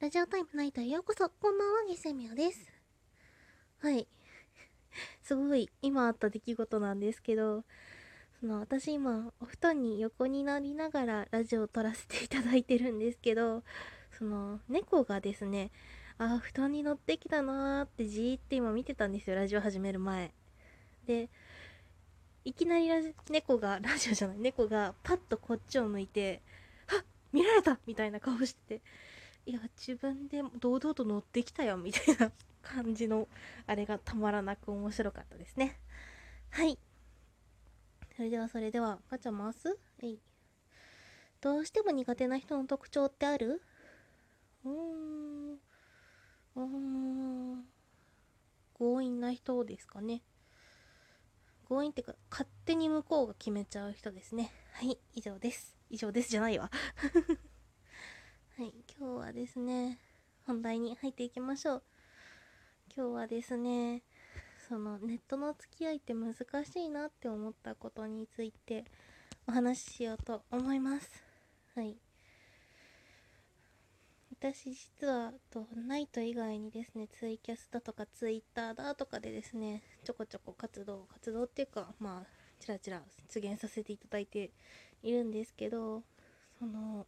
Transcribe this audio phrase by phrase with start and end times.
[0.00, 1.28] ラジオタイムナイトへようこそ。
[1.28, 2.72] こんばんは、ゲセミオです。
[3.80, 4.08] はい。
[5.20, 7.64] すごい、今あった出来事なんですけど、
[8.40, 13.62] その、私今、お布団に横になりながらラジオを撮らせていただいてるんですけど、
[14.12, 15.70] その、猫がですね、
[16.16, 20.32] あ、布団に乗ってきたなーってじーって今見てたんですよ、ラジオ始める前。
[21.04, 21.28] で、
[22.46, 26.40] いきなりラジ猫が、ラジオじゃない、猫がパッとこっちを向いて、
[26.86, 28.82] はっ見られたみたいな顔してて、
[29.46, 32.30] いや自分で堂々と乗ってきたよみたいな
[32.62, 33.26] 感じの
[33.66, 35.78] あれがたまらなく面白かったですね。
[36.50, 36.78] はい。
[38.16, 39.78] それではそれではガチャ回す？
[40.02, 40.20] えい。
[41.40, 43.62] どうしても苦手な人の特徴ってある？
[44.64, 45.52] うーん。
[45.54, 46.62] うー
[47.56, 47.64] ん。
[48.74, 50.22] 強引な人ですかね。
[51.68, 54.52] 強引ってか勝手に向こうが決めちゃう人ですね。
[54.74, 54.98] はい。
[55.14, 55.76] 以上です。
[55.88, 56.70] 以上ですじゃないわ。
[58.60, 59.98] はい、今日はですね、
[60.46, 61.82] 本題に入っていきましょう。
[62.94, 64.02] 今日はですね、
[64.68, 68.84] そのネットの付き合いって難しいなって思ったことについて
[69.48, 71.24] お話ししようと思います。
[71.74, 71.96] はい。
[74.38, 83.00] 私実はとナイト以外にですね、ツイキャスだとかツイッターだとかでですね、ちょこちょこ活動、活動っていうか、まあ、ちらちら
[83.32, 84.50] 出現させていただいて
[85.02, 86.02] いるんですけど、
[86.58, 87.06] その、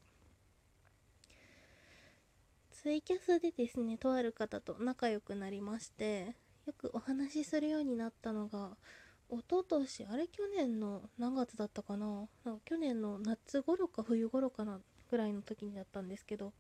[2.83, 6.35] ツイキャスでですねとある方と仲良くなりまして
[6.67, 8.71] よくお話しするようになったのが
[9.31, 12.07] 一昨年あれ去年の何月だったかな
[12.45, 14.81] なんか去年の夏頃か冬頃かな
[15.13, 16.53] ぐらいの時にだったんですけど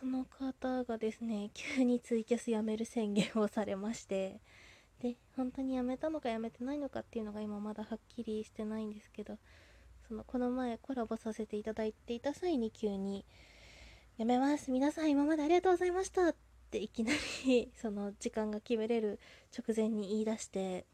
[0.00, 4.40] その方がですね急にツイキャスやめる宣言をされまして
[5.00, 9.38] で本当にやめたのかやめてないのかっていうのが今まだはっきりしてないんですけど
[10.08, 13.24] そのこの前コラボさせていただいていた際に急に
[14.20, 14.70] やめます。
[14.70, 16.34] 皆さん今までありがとうございましたっ
[16.70, 17.12] ていきな
[17.46, 19.18] り その時間が決めれる
[19.58, 20.84] 直前に言い出して。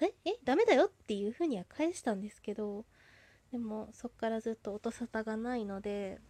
[0.00, 0.12] え？
[0.24, 0.36] え？
[0.42, 2.84] ダメだよっていう風には返したんですけど。
[3.52, 6.20] でもそっからずっと音沙汰がないので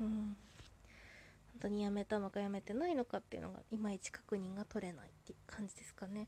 [0.00, 0.36] うん。
[1.52, 6.26] 本当にやめたのかやめてないのかっていうのがいまいち確認が取れないっていう感じですかね。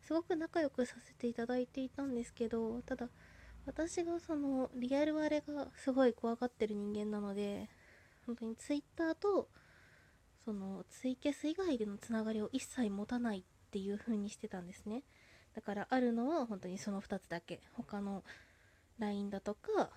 [0.00, 3.10] すごく仲良くさせていただいていたんですけどただ
[3.70, 7.68] 私がそのリアルあれがすごい怖がってる人間なので
[8.26, 9.48] 本当にツイッターと
[10.44, 15.04] そのツイキャス以外でのつながりを一切持たないっていう風にしてたんですね。
[15.54, 17.60] だからあるのは本当にその2つだけ。
[17.74, 18.24] 他の
[18.98, 19.90] LINE だとか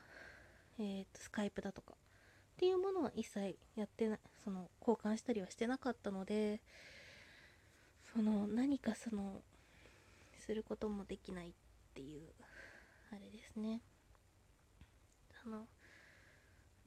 [0.78, 1.94] えー、とスカイプだとか。
[1.94, 6.62] っていうものは一切やってないその交換したりはしてなかったので
[8.14, 9.42] その何かその
[10.38, 11.52] することもできないっ
[11.96, 12.22] ていう。
[13.14, 13.82] あれですね。
[15.46, 15.68] あの、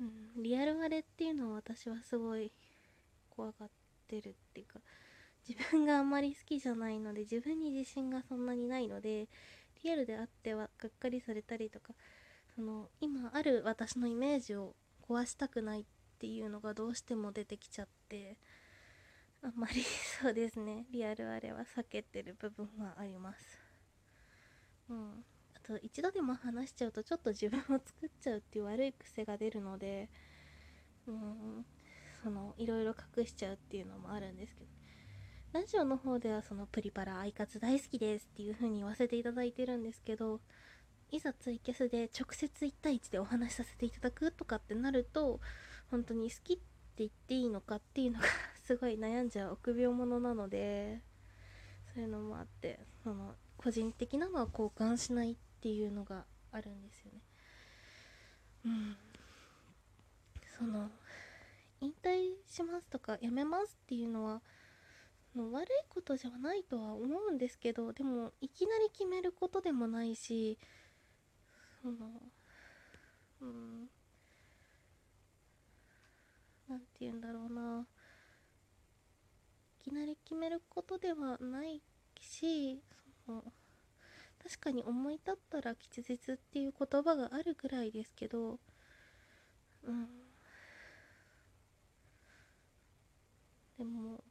[0.00, 0.04] う
[0.38, 2.53] ん、リアルあれっていうのは私はすごい
[3.31, 3.70] 怖がっ
[4.09, 4.81] てるっていうか
[5.48, 9.28] 自分があんまり好きじゃないので自分に自信がそんなにないので
[9.84, 11.94] リアルであってはがっかりされたりとか
[12.54, 14.75] その今ある私のイメージを
[15.08, 15.84] 壊したくないっ
[16.19, 18.37] ていうのがどうしても出てきちゃって
[19.43, 19.82] あんまり
[20.20, 20.87] そうですね。
[20.91, 23.60] リアルあれは避けてる部分はあります。
[24.88, 25.25] うん。
[25.66, 30.09] と一度でも話しちゃうとちょっと自分を作っちゃうっていう悪い癖が出るので
[31.06, 31.65] うん
[32.22, 34.76] そのいろいろ隠しちゃうっていうのもあるんですけど。
[35.53, 40.41] ラジオの方ではそのプリパラアイカツ大好きですっていう風に言わせていただいてるんですけど
[41.10, 45.41] いざツイキャスで直接1対1でお話しさせていただくとかってなると
[45.91, 46.62] 本当に好きって
[46.99, 48.26] 言っていいのかっていうのが
[48.65, 51.00] すごい悩んじゃう臆病者なので
[51.94, 57.21] そういうのもあってその個人的なのは交換しないっていうのがあるんですよね。
[58.66, 58.97] うん。
[60.56, 60.88] その
[61.81, 64.43] 引退しますとか辞めますっていうのは
[65.34, 70.56] の悪いことじゃないとは思うんですけどでもいきなり決めることでもないし
[71.82, 71.97] その
[73.41, 73.91] うん。
[76.69, 77.85] なんて言うんだろうな。
[79.81, 81.82] いきなり決めることではない
[82.20, 82.81] し
[83.26, 83.43] その
[84.46, 88.60] 確かに思い立ったら吉日っていう言葉があるぐらいですけど
[89.82, 90.08] うん。
[93.78, 94.22] でも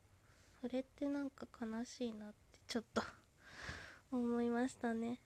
[0.62, 3.02] それってなんか悲しいなってちょっと
[4.12, 5.20] 思いましたね。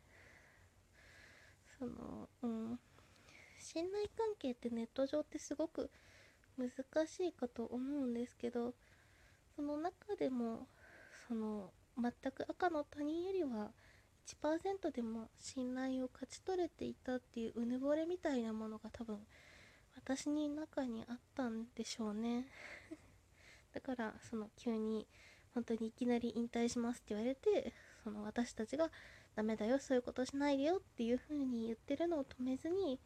[1.77, 2.80] そのうん。
[3.59, 5.92] 信頼関係ってネット上ってすごく
[6.57, 6.71] 難
[7.07, 8.74] しいかと思うんですけど
[9.56, 10.68] その中でも
[11.27, 13.71] その全く赤の他人よりは
[14.42, 19.18] 1%でも信頼を勝ち取れていたっていううぬぼれみたいなものが多分
[19.96, 22.46] 私に中にあったんでしょうね。
[23.74, 25.08] だからその急に
[25.54, 27.74] 本当にいきなり引退しますって言われて
[28.04, 28.92] その私たちが
[29.36, 33.00] ダメだよそういうことしないでよっていう風に言ってるのを止めずに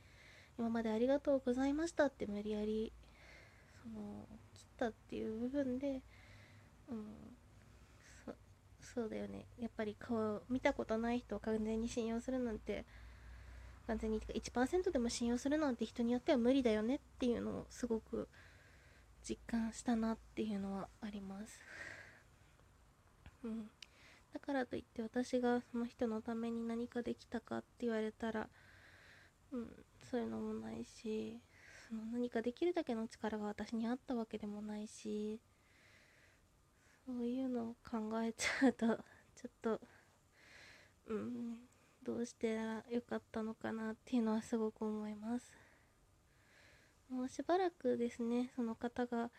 [0.57, 2.93] 今までありがとうございましたって無理やり
[3.81, 6.01] その切ったっていう部分で
[6.89, 7.37] うん
[8.93, 9.45] そうだよね。
[9.57, 12.85] やっぱり顔見たことない人を完全に信用するなんて
[13.87, 18.27] 完全に1%でも信用するなんて人によっては無理だよねっていうのをすごく
[19.27, 21.59] 実感したなっていうのはあります。
[23.43, 23.69] うん。
[24.33, 28.49] だからといって私がその人のために何かできたかって言われたら
[29.51, 29.67] うん
[30.09, 31.39] そういうのもないし
[31.87, 35.39] その何かできるだけの力が私にあったわけでもないし
[37.05, 38.87] そういうのを考えちゃうと
[39.35, 39.81] ちょっと
[41.07, 41.67] うん
[42.01, 45.53] どうしてらよかったのかなっていうのはすごく思います。
[47.09, 49.29] もうしばらくですねその方が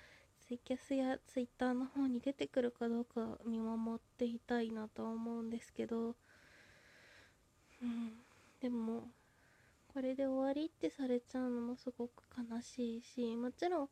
[0.46, 6.14] ツイキャスやツイッターの方に出てくるかどうか見守っていたいなとは思うんですけど
[7.82, 8.12] うん
[8.60, 9.08] でも
[9.92, 13.88] これで終わりってされちゃうのもすごく悲しいしもちろん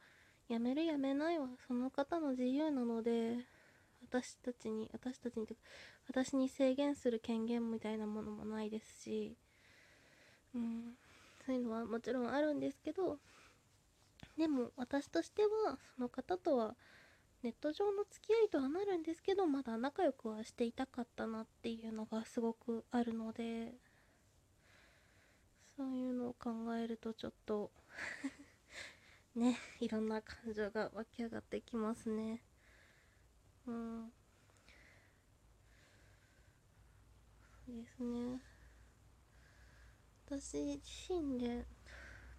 [0.48, 3.38] やめるやめないはその方の自由なので
[4.12, 5.46] 私たちに私たちに
[6.06, 9.38] 私に制限する権限みたいなものもないですし、
[10.54, 10.92] うん、
[11.46, 13.16] そういうのはもちろんあるんですけど
[14.36, 16.74] でも私としてはその方とは
[17.42, 23.72] ネット上の付き合いとはなるんですけどまだ仲良くはしていたかったなっていうのがすごくあるので
[25.74, 27.70] そういうのを考えるとちょっと
[29.34, 32.42] ねいろんな感情が湧き上がってきますね。
[33.66, 34.12] うん
[37.66, 38.40] そうですね
[40.26, 41.64] 私自身で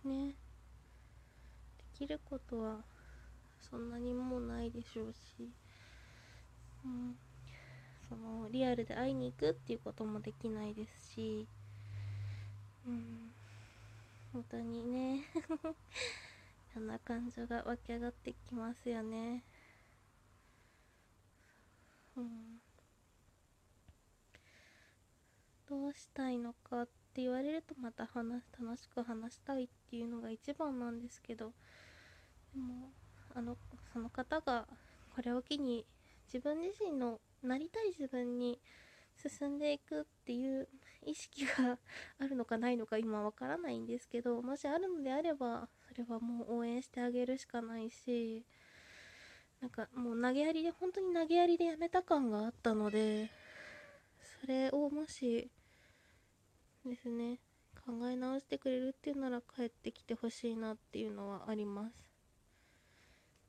[0.03, 0.35] ねで
[1.93, 2.77] きることは
[3.69, 5.49] そんなにもうないでしょうし、
[6.85, 7.15] うん、
[8.09, 11.47] そのリアルで会いに行くっていうこともできないですし、
[12.85, 13.31] うん、
[14.33, 15.23] 本当にね
[16.73, 19.43] そんな感情が湧き上がってきますよね。
[22.17, 22.59] うん。
[25.67, 31.51] どうしたいのかって言われるとまた話楽しく話したいっていうのが一番なんですけど
[32.53, 32.89] でも
[33.33, 33.57] あの
[33.91, 34.65] その方が
[35.15, 35.85] これを機に
[36.31, 38.59] 自分自身のなりたい自分に
[39.17, 40.67] 進んでいくっていう
[41.05, 41.77] 意識が
[42.19, 48.45] あるのかないのか今わからないんですけどもしあるのであればそれはもう応援してあげるしかないし
[49.63, 53.31] なんかもう投げやりで本当に投げやりでやめた感があったので
[54.41, 55.49] それをもし
[56.85, 57.39] ですね
[57.85, 61.95] 考え直してくれるっていうなら帰ってきてほしいなっていうのはあります。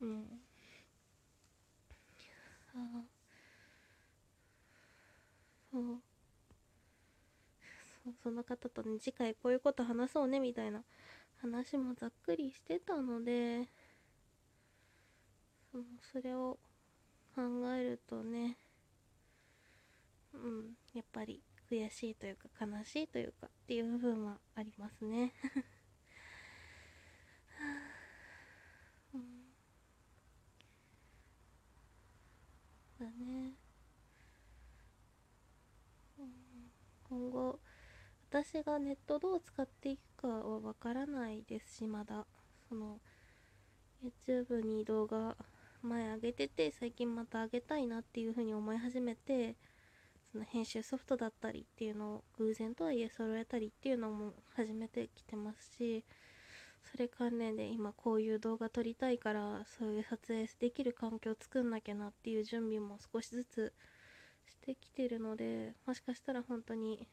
[0.01, 0.41] うん。
[2.75, 3.05] あ
[5.71, 6.15] そう。
[8.05, 10.83] そうその方とね次回こういうこと話そうねみたいな
[11.41, 13.69] 話もざっくりしてたので
[15.75, 16.57] そのそれを
[17.35, 17.43] 考
[17.73, 18.57] えるとね
[20.33, 25.33] うんやっぱり悔しいというか悲しいというかっていう部分はありますね。
[29.15, 29.47] うん、
[33.01, 33.57] だね、
[36.19, 36.71] うん、
[37.03, 37.59] 今後
[38.31, 42.25] 私がネットどう使っていくかはわからないですしまだ。
[42.69, 43.01] その
[44.05, 45.37] YouTube に動画
[45.85, 49.57] 前上げてて最近また上げたいなっていう風に思い始めて
[50.33, 56.05] その編集ソフトだったりっていうのを偶然とはいえ揃えたりっていうのも始めてきてますし
[56.91, 63.73] それ関連で今こういう動画撮りたいからそういう撮影できる環境を作んなきゃなっていう準備も少しずつ
[64.47, 67.07] してきてるのでもしかしたら本当に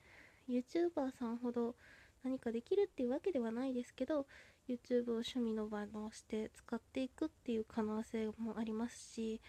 [0.50, 1.76] YouTuber さんほど
[2.24, 4.26] 何かできるっていうわけではないですけど
[4.68, 9.42] YouTube を趣味の場として使っていくっていう可能性もありますし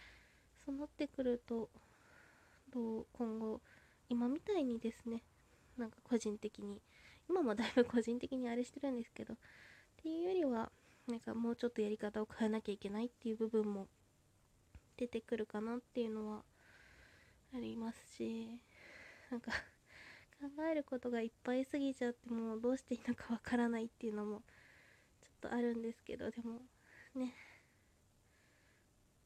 [0.65, 1.69] そうなってくると
[2.73, 3.61] どう今後
[4.09, 5.23] 今みたいにですね
[5.77, 6.81] なんか個人的に
[7.29, 9.37] 今もだいぶ個人的にあれしてるんですけどっ
[10.03, 10.71] ていうよりは
[11.09, 13.89] なんかもうちょっとやり方を変えなきゃいけないっていう部分も
[14.97, 16.43] 出てくるかなっていうのは
[17.55, 18.49] ありますし
[19.31, 19.51] なんか
[20.41, 24.43] 考えることがいっぱいすぎちゃってもうどうしていいのかわからないっていうのも
[25.43, 26.61] とあるんですけどでも
[27.15, 27.35] ね。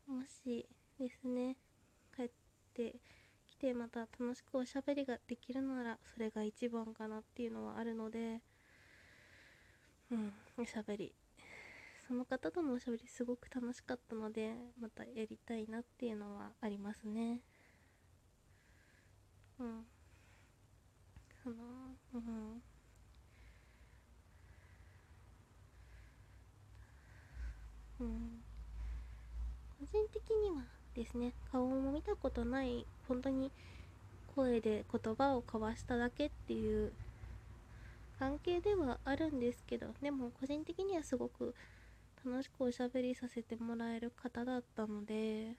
[0.07, 0.67] もし
[0.99, 1.57] ですね
[2.17, 2.31] 帰っ
[2.75, 2.97] て
[3.47, 8.41] きてまた楽しくおしゃべりができるならそれが一番かなっていうのはあるので
[10.11, 11.15] うんおしゃべり。
[12.09, 17.41] その方とのおしゃべりすごく楽しかったのでまたやりたいなっていうのはありますね
[19.59, 19.87] うん
[21.43, 21.57] その
[22.15, 22.63] うん
[28.01, 28.43] うん
[29.93, 30.65] 個人的には
[30.95, 33.53] ですね顔も見たことない本当に
[34.35, 36.93] 声で言葉を交わしただけっていう
[38.19, 41.55] 関係ではあるんですけどでも個人的にはすごく
[42.25, 45.55] 楽しくおしゃべりさせてもらえる方だったので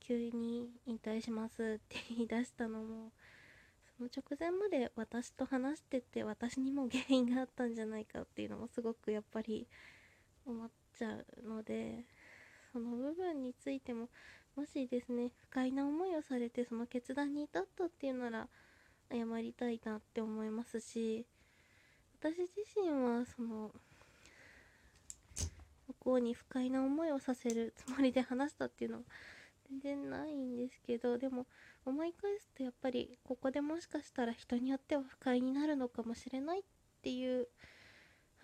[0.00, 3.12] 急に引退しますって言い出したのも
[3.98, 9.66] その直前まで私と話してて私にも原因があったんじゃないかっていうのもすごくやっぱり
[10.46, 12.04] 思ってちゃうので
[12.72, 14.08] その部分についても
[14.56, 18.48] もしですね不快な思いをされてその決断に至ったっていうなら
[19.10, 21.26] 謝りたいなって思いますし
[22.20, 23.70] 私自身はその
[25.88, 29.02] 向こうに不快な思いをさせるつもりで話したっていうのは
[29.70, 31.46] 全然ないんですけどでも
[31.84, 36.62] 思い返すとやっぱりここでもしかしたら人によっては不快になるのかもしれないっ
[37.02, 37.48] ていう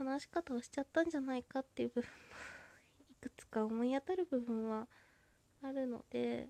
[0.03, 2.11] 話し方をしちゃったんじゃないかっていう部分も
[3.11, 4.89] いくつか思い当たる部分は
[5.63, 6.49] あるので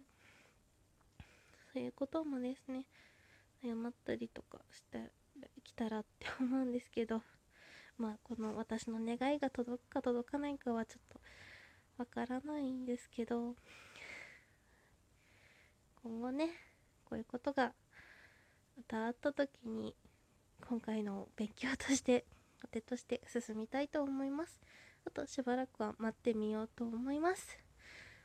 [1.73, 2.87] そういうこともですね
[3.63, 5.13] 謝ったりとかして
[5.63, 7.23] きたらって思うんですけど
[7.99, 11.21] まあこの私の願いが届くか届かないかはちょっと
[11.99, 13.55] わからないんですけど
[16.03, 16.49] 今後ね
[17.05, 17.75] こういうことが
[18.79, 19.95] またあった時に
[20.67, 22.25] 今回の勉強として
[22.69, 24.61] 手として進みたいと思います。
[25.07, 27.59] あとしばらくは待ってみようと思います。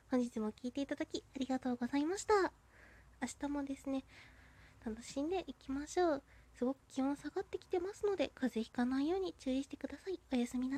[0.09, 2.33] 本日も聴いていただきありがとうございました。
[3.21, 4.03] 明日もですね
[4.85, 6.23] 楽しんでいきましょう。
[6.53, 10.19] すごく気温下がってきてますので風邪ひかないように注意してください。
[10.33, 10.65] おやすみな